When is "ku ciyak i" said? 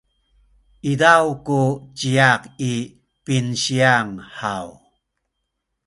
1.45-2.73